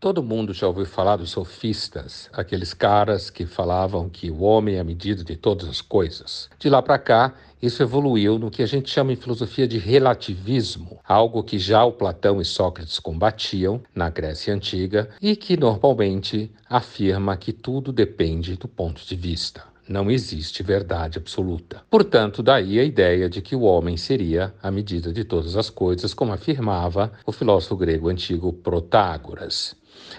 [0.00, 4.78] Todo mundo já ouviu falar dos sofistas, aqueles caras que falavam que o homem é
[4.78, 6.48] a medida de todas as coisas.
[6.56, 11.00] De lá para cá, isso evoluiu no que a gente chama em filosofia de relativismo,
[11.04, 17.36] algo que já o Platão e Sócrates combatiam na Grécia Antiga e que normalmente afirma
[17.36, 19.64] que tudo depende do ponto de vista.
[19.88, 21.80] Não existe verdade absoluta.
[21.90, 26.12] Portanto, daí a ideia de que o homem seria a medida de todas as coisas,
[26.12, 29.74] como afirmava o filósofo grego antigo Protágoras.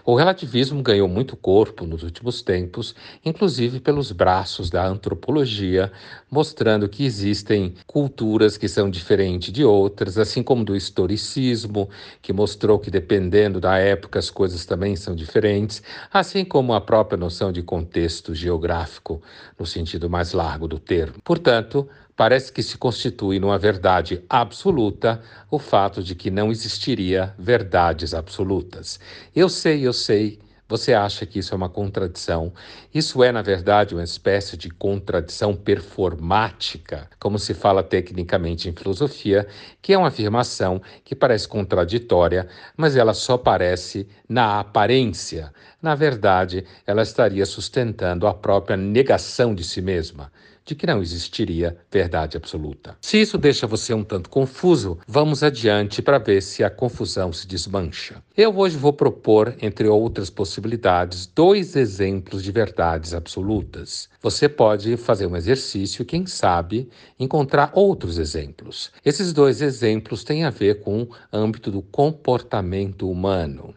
[0.06, 5.92] O relativismo ganhou muito corpo nos últimos tempos, inclusive pelos braços da antropologia,
[6.32, 11.90] mostrando que existem culturas que são diferentes de outras, assim como do historicismo,
[12.22, 17.18] que mostrou que dependendo da época as coisas também são diferentes, assim como a própria
[17.18, 19.22] noção de contexto geográfico,
[19.60, 21.16] no sentido mais largo do termo.
[21.24, 21.88] Portanto,
[22.20, 29.00] parece que se constitui numa verdade absoluta o fato de que não existiria verdades absolutas.
[29.34, 30.38] Eu sei, eu sei,
[30.68, 32.52] você acha que isso é uma contradição.
[32.94, 39.48] Isso é, na verdade, uma espécie de contradição performática, como se fala tecnicamente em filosofia,
[39.82, 45.54] que é uma afirmação que parece contraditória, mas ela só parece na aparência.
[45.82, 50.30] Na verdade, ela estaria sustentando a própria negação de si mesma
[50.66, 52.98] de que não existiria verdade absoluta.
[53.02, 57.48] Se isso deixa você um tanto confuso, vamos adiante para ver se a confusão se
[57.48, 58.22] desmancha.
[58.36, 64.10] Eu hoje vou propor, entre outras possibilidades, dois exemplos de verdades absolutas.
[64.22, 68.92] Você pode fazer um exercício e, quem sabe, encontrar outros exemplos.
[69.04, 73.74] Esses dois exemplos têm a ver com o âmbito do comportamento humano.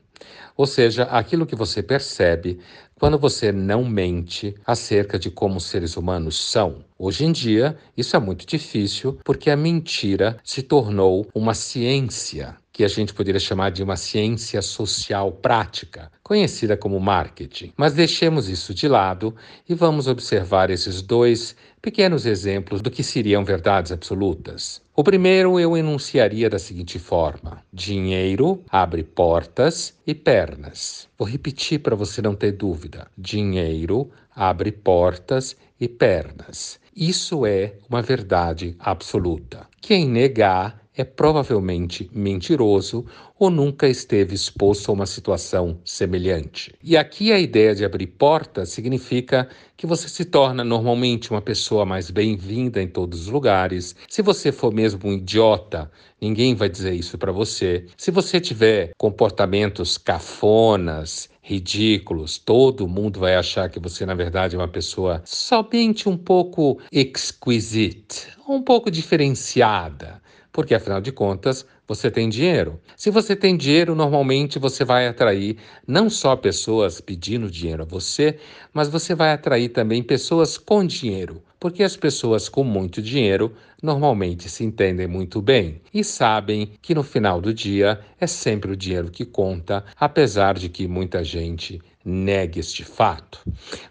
[0.57, 2.59] Ou seja, aquilo que você percebe
[2.99, 6.85] quando você não mente acerca de como os seres humanos são.
[6.99, 12.83] Hoje em dia, isso é muito difícil porque a mentira se tornou uma ciência que
[12.83, 17.73] a gente poderia chamar de uma ciência social prática, conhecida como marketing.
[17.77, 19.35] Mas deixemos isso de lado
[19.69, 24.81] e vamos observar esses dois pequenos exemplos do que seriam verdades absolutas.
[24.97, 31.09] O primeiro eu enunciaria da seguinte forma: dinheiro abre portas e pernas.
[31.19, 36.81] Vou repetir para você não ter dúvida: dinheiro abre portas e pernas.
[36.95, 39.67] Isso é uma verdade absoluta.
[39.81, 43.07] Quem negar é provavelmente mentiroso
[43.39, 46.75] ou nunca esteve exposto a uma situação semelhante.
[46.83, 51.87] E aqui a ideia de abrir portas significa que você se torna normalmente uma pessoa
[51.87, 53.97] mais bem-vinda em todos os lugares.
[54.09, 57.87] Se você for mesmo um idiota, ninguém vai dizer isso para você.
[57.97, 64.59] Se você tiver comportamentos cafonas, ridículos, todo mundo vai achar que você, na verdade, é
[64.59, 72.29] uma pessoa somente um pouco exquisite, um pouco diferenciada porque afinal de contas você tem
[72.29, 72.81] dinheiro.
[72.97, 78.39] Se você tem dinheiro, normalmente você vai atrair não só pessoas pedindo dinheiro a você,
[78.73, 84.49] mas você vai atrair também pessoas com dinheiro, porque as pessoas com muito dinheiro normalmente
[84.49, 89.11] se entendem muito bem e sabem que no final do dia é sempre o dinheiro
[89.11, 93.41] que conta, apesar de que muita gente negue este fato.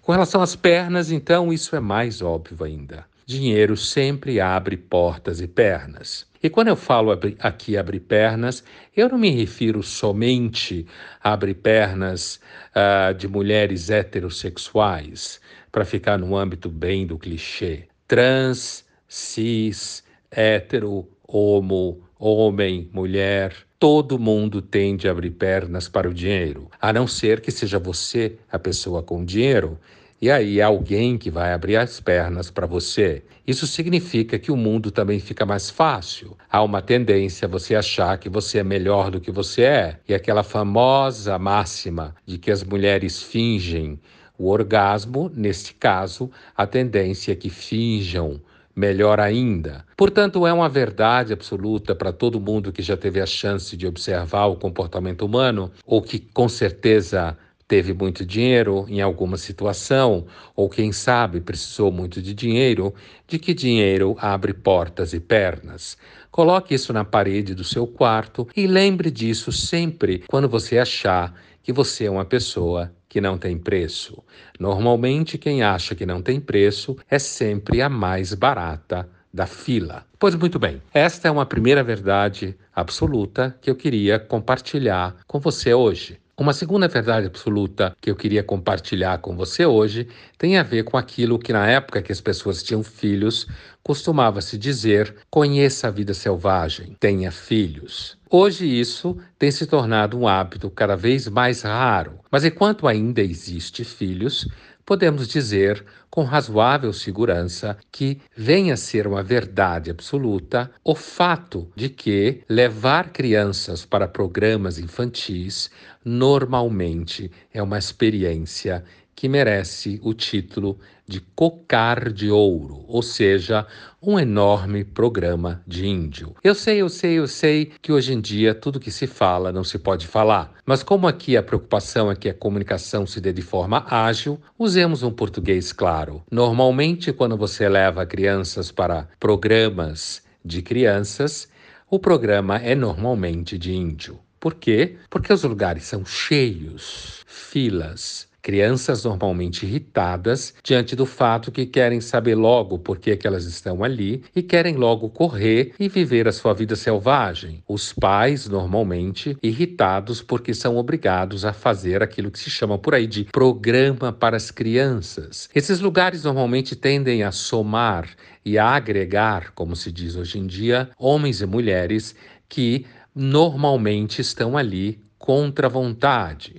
[0.02, 3.06] Com relação às pernas, então, isso é mais óbvio ainda.
[3.26, 6.31] Dinheiro sempre abre portas e pernas.
[6.44, 8.63] E quando eu falo aqui abrir pernas,
[8.96, 10.88] eu não me refiro somente
[11.24, 12.40] a abrir pernas
[12.75, 15.40] uh, de mulheres heterossexuais,
[15.72, 17.84] para ficar no âmbito bem do clichê.
[18.07, 26.69] Trans, cis, hétero, homo, homem, mulher, todo mundo tende a abrir pernas para o dinheiro,
[26.81, 29.79] a não ser que seja você a pessoa com dinheiro
[30.22, 33.24] e aí alguém que vai abrir as pernas para você.
[33.48, 36.38] Isso significa que o mundo também fica mais fácil.
[36.48, 40.00] Há uma tendência a você achar que você é melhor do que você é.
[40.08, 44.00] E aquela famosa máxima de que as mulheres fingem
[44.38, 48.42] o orgasmo, neste caso, a tendência é que finjam
[48.76, 49.86] melhor ainda.
[49.96, 54.46] Portanto, é uma verdade absoluta para todo mundo que já teve a chance de observar
[54.46, 57.38] o comportamento humano ou que com certeza
[57.72, 62.94] teve muito dinheiro em alguma situação, ou quem sabe precisou muito de dinheiro,
[63.26, 65.97] de que dinheiro abre portas e pernas.
[66.29, 71.34] Coloque isso na parede do seu quarto e lembre disso sempre quando você achar
[71.64, 74.22] que você é uma pessoa que não tem preço.
[74.59, 80.06] Normalmente, quem acha que não tem preço é sempre a mais barata da fila.
[80.20, 85.73] Pois muito bem, esta é uma primeira verdade absoluta que eu queria compartilhar com você
[85.73, 86.21] hoje.
[86.41, 90.08] Uma segunda verdade absoluta que eu queria compartilhar com você hoje
[90.40, 93.46] tem a ver com aquilo que na época que as pessoas tinham filhos
[93.84, 98.17] costumava se dizer: conheça a vida selvagem, tenha filhos.
[98.28, 103.84] Hoje isso tem se tornado um hábito cada vez mais raro, mas enquanto ainda existe
[103.84, 104.47] filhos,
[104.84, 111.87] podemos dizer com razoável segurança que venha a ser uma verdade absoluta o fato de
[111.87, 115.72] que levar crianças para programas infantis
[116.03, 118.84] normalmente é uma experiência
[119.22, 123.68] que merece o título de Cocar de Ouro, ou seja,
[124.02, 126.36] um enorme programa de índio.
[126.44, 129.64] Eu sei, eu sei, eu sei que hoje em dia tudo que se fala não
[129.64, 133.44] se pode falar, mas como aqui a preocupação é que a comunicação se dê de
[133.44, 136.24] forma ágil, usemos um português claro.
[136.32, 141.47] Normalmente, quando você leva crianças para programas de crianças,
[141.90, 144.18] o programa é normalmente de índio.
[144.41, 144.97] Por quê?
[145.09, 152.34] Porque os lugares são cheios, filas, Crianças normalmente irritadas diante do fato que querem saber
[152.34, 156.52] logo por que, que elas estão ali e querem logo correr e viver a sua
[156.52, 157.61] vida selvagem.
[157.67, 163.05] Os pais, normalmente, irritados porque são obrigados a fazer aquilo que se chama por aí
[163.05, 165.47] de programa para as crianças.
[165.53, 168.09] Esses lugares normalmente tendem a somar
[168.44, 172.16] e a agregar, como se diz hoje em dia, homens e mulheres
[172.49, 176.55] que normalmente estão ali contra a vontade.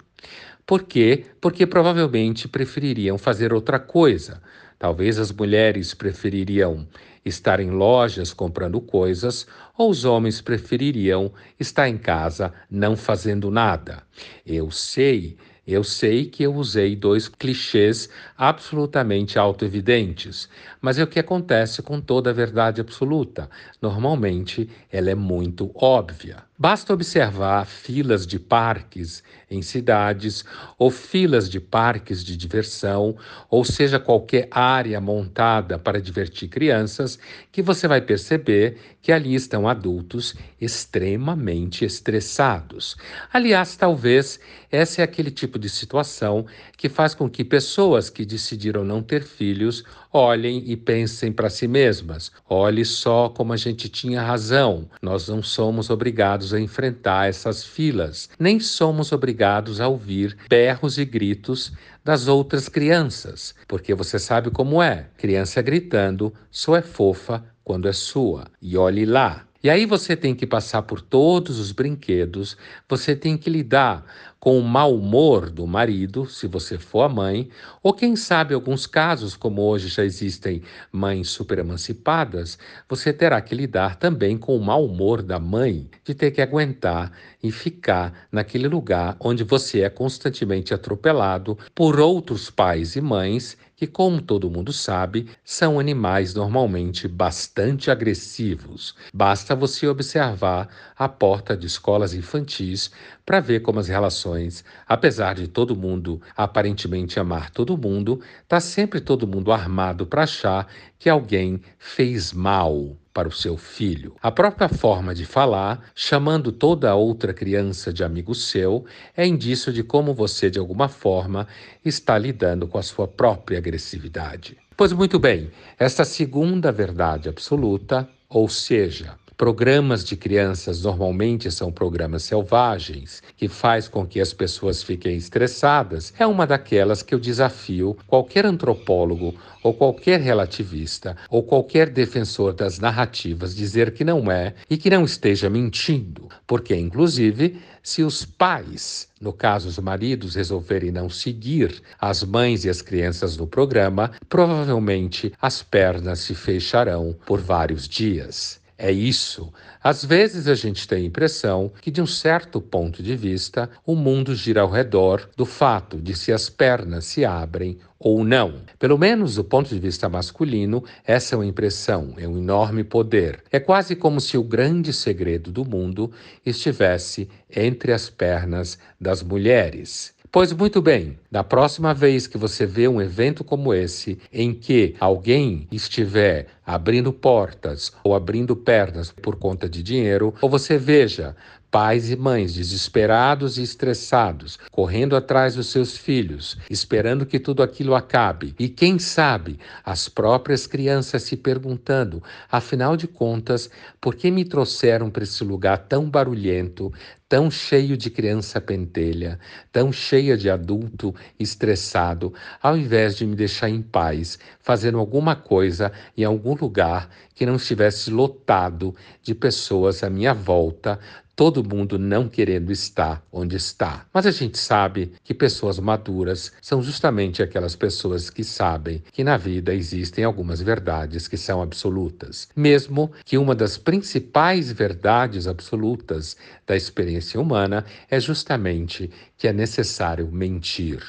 [0.65, 1.27] Por quê?
[1.41, 4.41] Porque provavelmente prefeririam fazer outra coisa.
[4.79, 6.87] Talvez as mulheres prefeririam
[7.25, 9.47] estar em lojas comprando coisas,
[9.77, 14.03] ou os homens prefeririam estar em casa não fazendo nada.
[14.45, 15.37] Eu sei
[15.67, 20.49] eu sei que eu usei dois clichês absolutamente autoevidentes,
[20.81, 23.49] mas é o que acontece com toda a verdade absoluta.
[23.81, 26.43] Normalmente, ela é muito óbvia.
[26.63, 29.21] Basta observar filas de parques
[29.51, 30.45] em cidades,
[30.79, 33.17] ou filas de parques de diversão,
[33.51, 37.19] ou seja, qualquer área montada para divertir crianças,
[37.51, 42.97] que você vai perceber que ali estão adultos extremamente estressados.
[43.33, 44.39] Aliás, talvez
[44.71, 49.25] essa é aquele tipo de situação que faz com que pessoas que decidiram não ter
[49.25, 55.29] filhos olhem e pensem para si mesmas: olhe só como a gente tinha razão, nós
[55.29, 61.73] não somos obrigados a enfrentar essas filas, nem somos obrigados a ouvir berros e gritos
[62.05, 67.93] das outras crianças, porque você sabe como é: criança gritando só é fofa quando é
[67.93, 68.47] sua.
[68.61, 69.47] E olhe lá.
[69.63, 72.57] E aí você tem que passar por todos os brinquedos,
[72.89, 74.05] você tem que lidar
[74.41, 77.49] com o mau humor do marido, se você for a mãe,
[77.81, 83.55] ou quem sabe alguns casos, como hoje já existem mães super emancipadas, você terá que
[83.55, 88.67] lidar também com o mau humor da mãe, de ter que aguentar e ficar naquele
[88.67, 94.73] lugar onde você é constantemente atropelado por outros pais e mães que, como todo mundo
[94.73, 98.95] sabe, são animais normalmente bastante agressivos.
[99.13, 102.93] Basta você observar a porta de escolas infantis
[103.27, 109.01] para ver como as relações, apesar de todo mundo aparentemente amar todo mundo, está sempre
[109.01, 114.15] todo mundo armado para achar que alguém fez mal para o seu filho.
[114.23, 118.85] A própria forma de falar, chamando toda outra criança de amigo seu,
[119.17, 121.47] é indício de como você, de alguma forma,
[121.85, 124.57] está lidando com a sua própria agressividade.
[124.77, 132.23] Pois muito bem, esta segunda verdade absoluta, ou seja, Programas de crianças normalmente são programas
[132.23, 136.15] selvagens, que faz com que as pessoas fiquem estressadas.
[136.17, 142.79] É uma daquelas que eu desafio qualquer antropólogo ou qualquer relativista ou qualquer defensor das
[142.79, 149.09] narrativas dizer que não é e que não esteja mentindo, porque inclusive se os pais,
[149.21, 155.33] no caso os maridos, resolverem não seguir as mães e as crianças no programa, provavelmente
[155.43, 158.62] as pernas se fecharão por vários dias.
[158.85, 159.53] É isso.
[159.81, 163.95] Às vezes a gente tem a impressão que, de um certo ponto de vista, o
[163.95, 168.63] mundo gira ao redor do fato de se as pernas se abrem ou não.
[168.81, 173.45] Pelo menos do ponto de vista masculino, essa é uma impressão, é um enorme poder.
[173.53, 176.11] É quase como se o grande segredo do mundo
[176.45, 180.13] estivesse entre as pernas das mulheres.
[180.35, 184.97] Pois muito bem, da próxima vez que você vê um evento como esse, em que
[184.99, 191.37] alguém estiver abrindo portas ou abrindo pernas por conta de dinheiro, ou você veja
[191.73, 197.95] Pais e mães desesperados e estressados, correndo atrás dos seus filhos, esperando que tudo aquilo
[197.95, 198.55] acabe.
[198.59, 205.09] E quem sabe, as próprias crianças se perguntando: afinal de contas, por que me trouxeram
[205.09, 206.93] para esse lugar tão barulhento,
[207.33, 209.41] tão cheio de criança pentelha,
[209.73, 215.91] tão cheia de adulto estressado, ao invés de me deixar em paz, fazendo alguma coisa
[216.15, 221.01] em algum lugar que não estivesse lotado de pessoas à minha volta,
[221.35, 224.07] todo mundo não querendo estar onde está.
[224.13, 229.37] Mas a gente sabe que pessoas maduras são justamente aquelas pessoas que sabem que na
[229.37, 236.37] vida existem algumas verdades que são absolutas, mesmo que uma das principais verdades absolutas
[236.67, 236.77] da
[237.23, 241.01] experiência humana é justamente que é necessário mentir.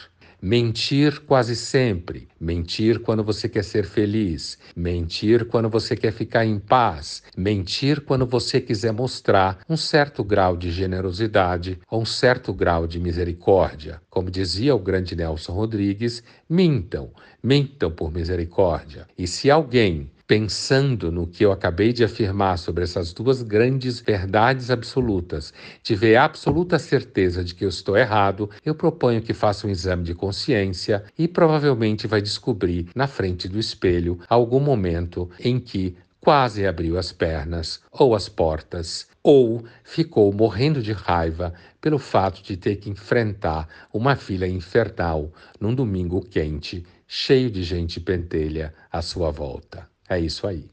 [0.41, 2.27] Mentir quase sempre.
[2.37, 4.57] Mentir quando você quer ser feliz.
[4.75, 7.23] Mentir quando você quer ficar em paz.
[7.35, 12.99] Mentir quando você quiser mostrar um certo grau de generosidade ou um certo grau de
[12.99, 14.01] misericórdia.
[14.09, 19.07] Como dizia o grande Nelson Rodrigues, mintam, mintam por misericórdia.
[19.17, 24.71] E se alguém pensando no que eu acabei de afirmar sobre essas duas grandes verdades
[24.71, 30.01] absolutas, tiver absoluta certeza de que eu estou errado, eu proponho que faça um exame
[30.01, 36.65] de consciência e provavelmente vai descobrir na frente do espelho algum momento em que quase
[36.65, 42.77] abriu as pernas ou as portas, ou ficou morrendo de raiva pelo fato de ter
[42.77, 49.92] que enfrentar uma fila infernal num domingo quente, cheio de gente pentelha à sua volta.
[50.09, 50.69] É isso aí.